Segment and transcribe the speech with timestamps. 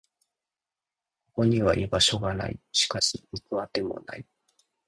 [1.27, 2.59] ここには居場所がない。
[2.71, 4.25] しかし、行く当てもない。